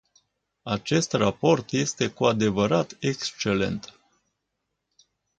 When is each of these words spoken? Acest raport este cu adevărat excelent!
Acest 0.63 1.13
raport 1.13 1.71
este 1.71 2.07
cu 2.09 2.25
adevărat 2.25 2.97
excelent! 2.99 3.99